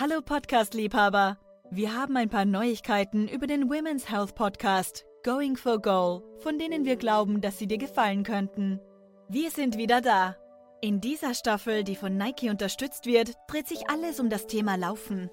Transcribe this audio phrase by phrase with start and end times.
[0.00, 1.36] Hallo Podcast-Liebhaber!
[1.70, 6.86] Wir haben ein paar Neuigkeiten über den Women's Health Podcast Going for Goal, von denen
[6.86, 8.80] wir glauben, dass sie dir gefallen könnten.
[9.28, 10.38] Wir sind wieder da.
[10.80, 15.28] In dieser Staffel, die von Nike unterstützt wird, dreht sich alles um das Thema Laufen.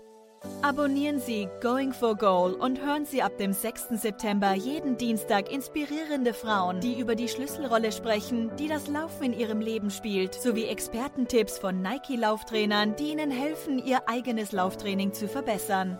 [0.61, 4.01] Abonnieren Sie Going for Goal und hören Sie ab dem 6.
[4.01, 9.61] September jeden Dienstag inspirierende Frauen, die über die Schlüsselrolle sprechen, die das Laufen in ihrem
[9.61, 15.99] Leben spielt, sowie Expertentipps von Nike-Lauftrainern, die Ihnen helfen, Ihr eigenes Lauftraining zu verbessern.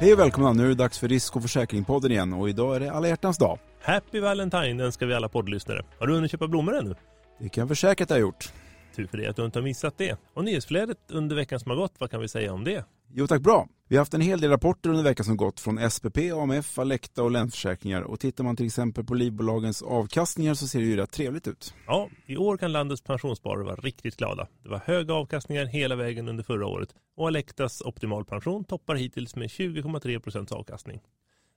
[0.00, 2.80] Hej och välkomna, nu är det dags för Risk och försäkringspodden igen och idag är
[2.80, 3.58] det alla hjärtans dag.
[3.84, 5.82] Happy Valentine önskar vi alla poddlyssnare.
[5.98, 6.94] Har du hunnit köpa blommor ännu?
[7.38, 8.52] Det kan jag försäkra att jag har gjort.
[8.96, 10.18] Tur för det att du inte har missat det.
[10.34, 12.84] Och nyhetsflödet under veckan som har gått, vad kan vi säga om det?
[13.14, 13.68] Jo tack, bra.
[13.88, 17.22] Vi har haft en hel del rapporter under veckan som gått från SPP, AMF, Alecta
[17.22, 21.12] och Länsförsäkringar och tittar man till exempel på livbolagens avkastningar så ser det ju rätt
[21.12, 21.74] trevligt ut.
[21.86, 24.48] Ja, i år kan landets pensionssparare vara riktigt glada.
[24.62, 29.48] Det var höga avkastningar hela vägen under förra året och Alectas optimalpension toppar hittills med
[29.48, 31.00] 20,3 procents avkastning.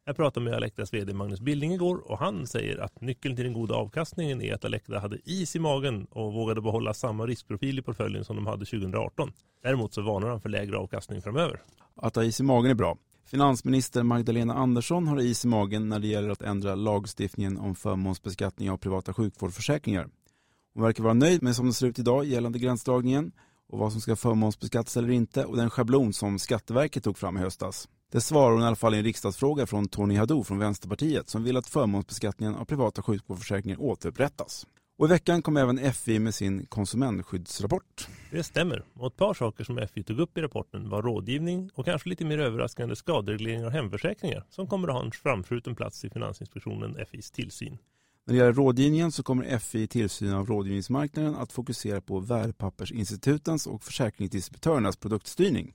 [0.08, 3.54] Jag pratade med Alectas vd Magnus Billing igår och han säger att nyckeln till den
[3.54, 7.82] goda avkastningen är att Alecta hade is i magen och vågade behålla samma riskprofil i
[7.82, 9.32] portföljen som de hade 2018.
[9.64, 11.62] Däremot så varnar han för lägre avkastning framöver.
[11.96, 12.98] Att ha is i magen är bra.
[13.26, 18.72] Finansminister Magdalena Andersson har is i magen när det gäller att ändra lagstiftningen om förmånsbeskattning
[18.72, 20.08] av privata sjukvårdsförsäkringar.
[20.74, 23.32] Hon verkar vara nöjd med som det ser ut idag gällande gränsdragningen
[23.70, 27.40] och vad som ska förmånsbeskattas eller inte och den schablon som Skatteverket tog fram i
[27.40, 27.88] höstas.
[28.16, 31.44] Det svarar hon i alla fall i en riksdagsfråga från Tony Hadou från Vänsterpartiet som
[31.44, 34.68] vill att förmånsbeskattningen av privata sjukvårdsförsäkringar återupprättas.
[34.98, 38.08] Och i veckan kom även FI med sin konsumentskyddsrapport.
[38.32, 38.86] Det stämmer.
[38.94, 42.26] Och ett par saker som FI tog upp i rapporten var rådgivning och kanske lite
[42.26, 47.32] mer överraskande skadereglering av hemförsäkringar som kommer att ha en framskjuten plats i Finansinspektionen FIs
[47.32, 47.78] tillsyn.
[48.26, 53.68] När det gäller rådgivningen så kommer FI i tillsynen av rådgivningsmarknaden att fokusera på värdepappersinstitutens
[53.68, 55.74] och försäkringsdistributörernas produktstyrning.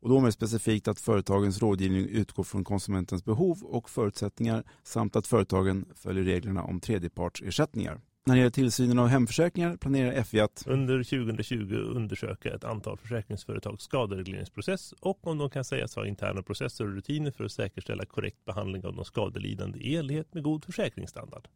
[0.00, 5.26] Och då mer specifikt att företagens rådgivning utgår från konsumentens behov och förutsättningar samt att
[5.26, 8.00] företagen följer reglerna om tredjepartsersättningar.
[8.26, 13.84] När det gäller tillsynen av hemförsäkringar planerar FI att under 2020 undersöka ett antal försäkringsföretags
[13.84, 18.44] skaderegleringsprocess och om de kan sägas ha interna processer och rutiner för att säkerställa korrekt
[18.44, 21.48] behandling av de skadelidande i enlighet med god försäkringsstandard.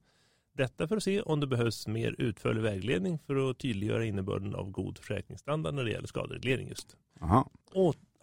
[0.56, 4.70] Detta för att se om det behövs mer utförlig vägledning för att tydliggöra innebörden av
[4.70, 6.96] god försäkringsstandard när det gäller skadereglering just.
[7.20, 7.50] Aha.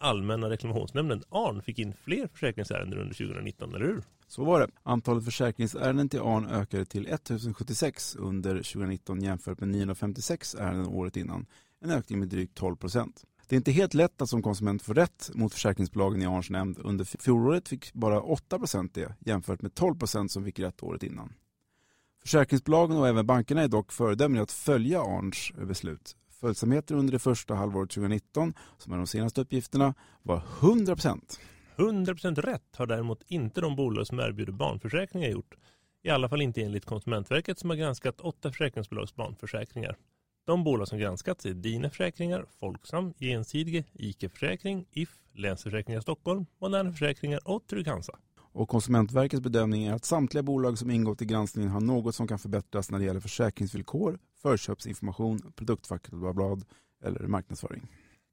[0.02, 4.02] Allmänna reklamationsnämnden, ARN, fick in fler försäkringsärenden under 2019, eller hur?
[4.26, 4.68] Så var det.
[4.82, 11.46] Antalet försäkringsärenden till ARN ökade till 1076 under 2019 jämfört med 956 ärenden året innan.
[11.80, 13.24] En ökning med drygt 12 procent.
[13.48, 16.78] Det är inte helt lätt att som konsument få rätt mot försäkringsbolagen i ARNs nämnd.
[16.78, 21.02] Under fjolåret fick bara 8 procent det jämfört med 12 procent som fick rätt året
[21.02, 21.32] innan.
[22.22, 26.16] Försäkringsbolagen och även bankerna är dock föredömliga att följa ARNs beslut.
[26.40, 31.40] Följsamheten under det första halvåret 2019, som är de senaste uppgifterna, var 100 procent.
[31.76, 35.54] 100 procent rätt har däremot inte de bolag som erbjuder barnförsäkringar gjort.
[36.02, 39.96] I alla fall inte enligt Konsumentverket som har granskat åtta försäkringsbolags barnförsäkringar.
[40.46, 46.92] De bolag som granskats är Dina Försäkringar, Folksam, Gjensidige, ICA Försäkring, If, Länsförsäkringar Stockholm, Moderna
[46.92, 48.18] Försäkringar och Trygg-Hansa.
[48.52, 52.38] Och Konsumentverkets bedömning är att samtliga bolag som ingått i granskningen har något som kan
[52.38, 56.64] förbättras när det gäller försäkringsvillkor, förköpsinformation, produktfaktablad
[57.04, 57.88] eller marknadsföring.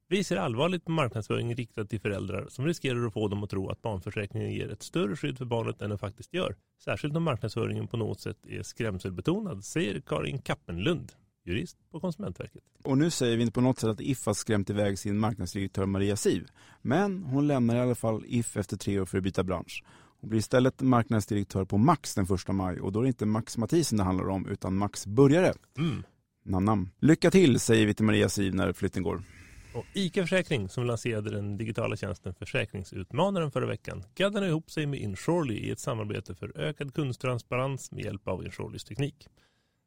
[0.10, 3.70] Vi ser allvarligt på marknadsföring riktad till föräldrar som riskerar att få dem att tro
[3.70, 6.56] att barnförsäkringen ger ett större skydd för barnet än den faktiskt gör.
[6.84, 11.12] Särskilt om marknadsföringen på något sätt är skrämselbetonad, säger Karin Kappenlund,
[11.46, 12.64] jurist på Konsumentverket.
[12.84, 15.86] Och nu säger vi inte på något sätt att If har skrämt iväg sin marknadsdirektör
[15.86, 16.48] Maria Siv.
[16.82, 19.84] Men hon lämnar i alla fall If efter tre år för att byta bransch.
[20.22, 23.58] Hon blir istället marknadsdirektör på Max den första maj och då är det inte Max
[23.58, 25.54] Mathisen det handlar om utan Max Börjare.
[25.78, 26.04] Mm.
[26.44, 26.90] Nam, nam.
[27.00, 29.24] Lycka till säger vi till Maria Siv när flytten går.
[29.74, 35.00] Och ICA Försäkring som lanserade den digitala tjänsten Försäkringsutmanaren förra veckan gaddade ihop sig med
[35.00, 39.28] Insurely i ett samarbete för ökad kundtransparens med hjälp av Insurelys teknik.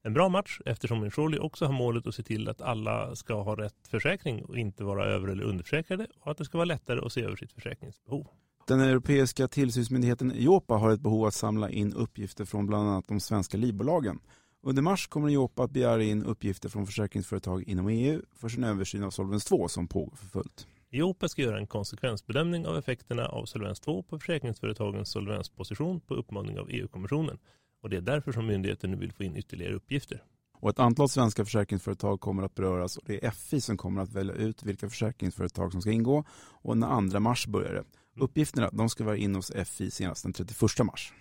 [0.03, 3.56] En bra match eftersom Insurely också har målet att se till att alla ska ha
[3.56, 7.12] rätt försäkring och inte vara över eller underförsäkrade och att det ska vara lättare att
[7.12, 8.26] se över sitt försäkringsbehov.
[8.67, 13.21] Den europeiska tillsynsmyndigheten Jopa har ett behov att samla in uppgifter från bland annat de
[13.21, 14.19] svenska livbolagen.
[14.62, 19.05] Under mars kommer Jopa att begära in uppgifter från försäkringsföretag inom EU för sin översyn
[19.05, 20.67] av Solvens 2 som pågår för fullt.
[20.91, 26.59] Jopa ska göra en konsekvensbedömning av effekterna av Solvens 2 på försäkringsföretagens solvensposition på uppmaning
[26.59, 27.39] av EU-kommissionen.
[27.83, 30.23] Och det är därför som myndigheten nu vill få in ytterligare uppgifter.
[30.61, 34.12] Och ett antal svenska försäkringsföretag kommer att beröras och det är FI som kommer att
[34.12, 36.25] välja ut vilka försäkringsföretag som ska ingå
[36.62, 37.85] och den 2 mars börjar det.
[38.20, 41.12] Uppgifterna de ska vara in hos FI senast den 31 mars.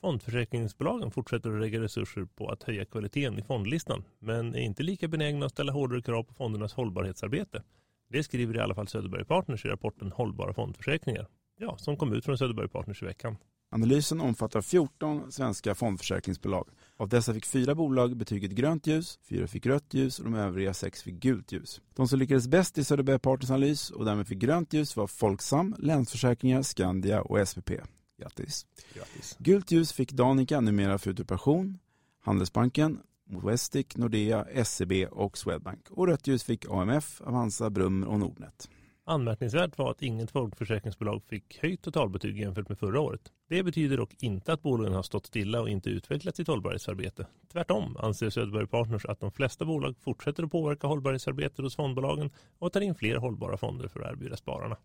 [0.00, 5.08] Fondförsäkringsbolagen fortsätter att lägga resurser på att höja kvaliteten i fondlistan men är inte lika
[5.08, 7.62] benägna att ställa hårdare krav på fondernas hållbarhetsarbete.
[8.10, 11.26] Det skriver i alla fall Söderberg Partners i rapporten Hållbara fondförsäkringar.
[11.58, 13.36] Ja, som kom ut från Söderberg Partners i veckan.
[13.70, 16.68] Analysen omfattar 14 svenska fondförsäkringsbolag.
[17.02, 20.74] Av dessa fick fyra bolag betyget grönt ljus, fyra fick rött ljus och de övriga
[20.74, 21.80] sex fick gult ljus.
[21.94, 25.74] De som lyckades bäst i Söderberg Partners analys och därmed fick grönt ljus var Folksam,
[25.78, 27.70] Länsförsäkringar, Skandia och SPP.
[28.18, 28.66] Grattis.
[28.94, 29.36] Grattis.
[29.38, 31.78] Gult ljus fick Danica, numera Futurpassion,
[32.20, 32.98] Handelsbanken,
[33.44, 35.90] Westic, Nordea, SEB och Swedbank.
[35.90, 38.68] Och rött ljus fick AMF, Avanza, Brummer och Nordnet.
[39.04, 43.32] Anmärkningsvärt var att inget folkförsäkringsbolag fick höjt totalbetyg jämfört med förra året.
[43.48, 47.26] Det betyder dock inte att bolagen har stått stilla och inte utvecklat sitt hållbarhetsarbete.
[47.52, 52.72] Tvärtom anser Söderberg Partners att de flesta bolag fortsätter att påverka hållbarhetsarbetet hos fondbolagen och
[52.72, 54.76] tar in fler hållbara fonder för att erbjuda spararna.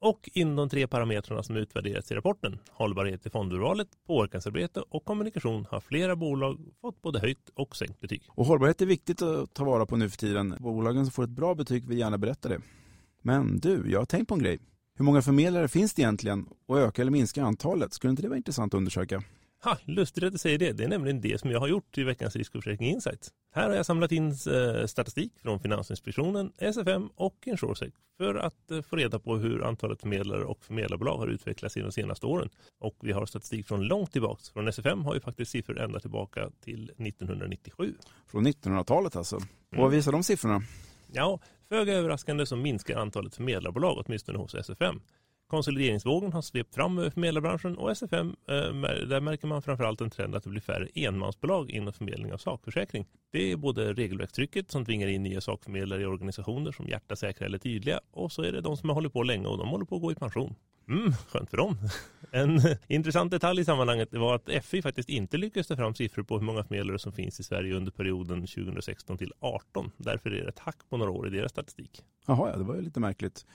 [0.00, 5.66] Och inom de tre parametrarna som utvärderats i rapporten, hållbarhet i fondurvalet, påverkansarbete och kommunikation,
[5.70, 8.22] har flera bolag fått både höjt och sänkt betyg.
[8.28, 10.56] Och hållbarhet är viktigt att ta vara på nu för tiden.
[10.60, 12.60] Bolagen som får ett bra betyg vill gärna berätta det.
[13.26, 14.58] Men du, jag har tänkt på en grej.
[14.94, 17.92] Hur många förmedlare finns det egentligen och öka eller minska antalet?
[17.92, 19.22] Skulle inte det vara intressant att undersöka?
[19.64, 20.72] Ha, lustigt att du säger det.
[20.72, 23.30] Det är nämligen det som jag har gjort i veckans risk och försäkring Insights.
[23.54, 28.82] Här har jag samlat in eh, statistik från Finansinspektionen, SFM och Insuresec för att eh,
[28.82, 32.48] få reda på hur antalet förmedlare och förmedlarbolag har utvecklats i de senaste åren.
[32.78, 34.42] Och vi har statistik från långt tillbaka.
[34.52, 37.94] Från SFM har vi faktiskt siffror ända tillbaka till 1997.
[38.26, 39.36] Från 1900-talet alltså.
[39.36, 39.42] Och
[39.76, 40.62] vad visar de siffrorna?
[41.12, 45.00] Ja, föga överraskande så minskar antalet förmedlarbolag åtminstone hos SFM.
[45.48, 48.54] Konsolideringsvågen har svept fram över förmedlarbranschen och SFM, eh,
[49.08, 53.06] där märker man framförallt en trend att det blir färre enmansbolag inom förmedling av sakförsäkring.
[53.32, 57.58] Det är både regelverkstrycket som tvingar in nya sakförmedlare i organisationer som hjärta, säkra eller
[57.58, 59.96] tydliga och så är det de som har hållit på länge och de håller på
[59.96, 60.54] att gå i pension.
[60.88, 61.76] Mm, skönt för dem.
[62.30, 66.38] En intressant detalj i sammanhanget var att FI faktiskt inte lyckades ta fram siffror på
[66.38, 69.90] hur många förmedlare som finns i Sverige under perioden 2016 till 2018.
[69.96, 72.04] Därför är det ett hack på några år i deras statistik.
[72.26, 73.46] Jaha, ja, det var ju lite märkligt.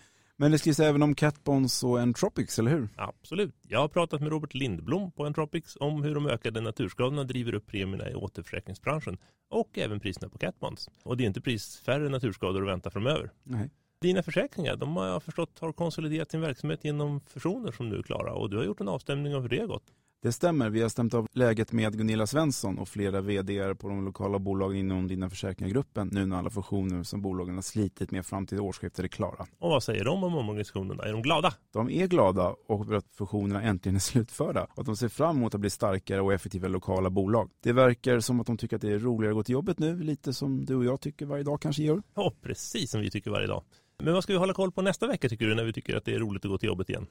[0.41, 2.89] Men det skrivs även om Catbonds och Entropics, eller hur?
[2.95, 3.55] Absolut.
[3.67, 7.67] Jag har pratat med Robert Lindblom på Entropics om hur de ökade naturskadorna driver upp
[7.67, 9.17] premierna i återförsäkringsbranschen
[9.49, 10.89] och även priserna på Catbonds.
[11.03, 13.31] Och det är inte pris färre naturskador att vänta framöver.
[13.43, 13.69] Nej.
[14.01, 18.03] Dina försäkringar, de har jag förstått har konsoliderat sin verksamhet genom fusioner som nu är
[18.03, 19.83] klara och du har gjort en avstämning av hur det har gått.
[20.23, 20.69] Det stämmer.
[20.69, 24.77] Vi har stämt av läget med Gunilla Svensson och flera vd på de lokala bolagen
[24.77, 29.05] inom Dina Försäkringar-gruppen nu när alla fusioner som bolagen har slitit med fram till årsskiftet
[29.05, 29.45] är klara.
[29.59, 31.03] Och vad säger de om omorganisationerna?
[31.03, 31.53] Är de glada?
[31.73, 35.55] De är glada och att fusionerna äntligen är slutförda och att de ser fram emot
[35.55, 37.49] att bli starkare och effektiva lokala bolag.
[37.63, 39.99] Det verkar som att de tycker att det är roligare att gå till jobbet nu,
[40.03, 42.01] lite som du och jag tycker varje dag kanske gör.
[42.15, 43.63] Ja, precis som vi tycker varje dag.
[44.03, 46.05] Men vad ska vi hålla koll på nästa vecka tycker du när vi tycker att
[46.05, 47.07] det är roligt att gå till jobbet igen?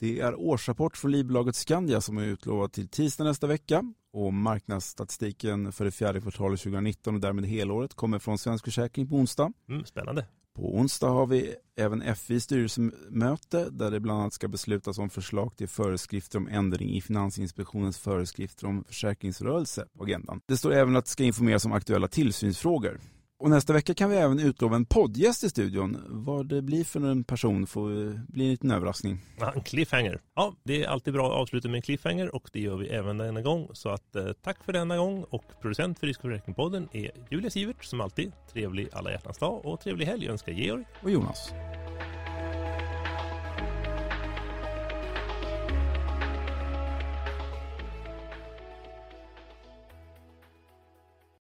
[0.00, 3.82] Det är årsrapport från livbolaget Skandia som är utlovat till tisdag nästa vecka
[4.12, 9.14] och marknadsstatistiken för det fjärde kvartalet 2019 och därmed helåret kommer från Svensk Försäkring på
[9.14, 9.52] onsdag.
[9.68, 10.26] Mm, spännande.
[10.54, 15.56] På onsdag har vi även FI styrelsemöte där det bland annat ska beslutas om förslag
[15.56, 20.40] till föreskrifter om ändring i Finansinspektionens föreskrifter om försäkringsrörelse på agendan.
[20.46, 23.00] Det står även att det ska informeras om aktuella tillsynsfrågor.
[23.40, 26.04] Och nästa vecka kan vi även utlova en poddgäst i studion.
[26.08, 27.90] Vad det blir för en person får
[28.32, 29.18] bli en liten överraskning.
[29.38, 30.20] Ja, en cliffhanger.
[30.34, 33.18] Ja, det är alltid bra att avsluta med en cliffhanger och det gör vi även
[33.18, 33.68] denna gång.
[33.72, 36.20] Så att eh, tack för denna gång och producent för Risk
[36.56, 38.32] podden är Julia Sivert som alltid.
[38.52, 41.52] Trevlig alla hjärtans dag och trevlig helg önskar Georg och Jonas.